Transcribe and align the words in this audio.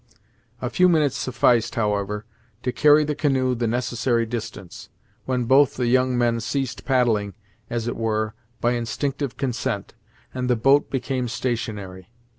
A 0.63 0.71
few 0.71 0.89
minutes 0.89 1.15
sufficed, 1.15 1.75
however, 1.75 2.25
to 2.63 2.71
carry 2.71 3.03
the 3.03 3.13
canoe 3.13 3.53
the 3.53 3.67
necessary 3.67 4.25
distance, 4.25 4.89
when 5.25 5.43
both 5.43 5.75
the 5.75 5.85
young 5.85 6.17
men 6.17 6.39
ceased 6.39 6.85
paddling 6.85 7.35
as 7.69 7.87
it 7.87 7.95
were 7.95 8.33
by 8.61 8.71
instinctive 8.71 9.37
consent, 9.37 9.93
and 10.33 10.49
the 10.49 10.55
boat 10.55 10.89
became 10.89 11.27
stationary. 11.27 12.09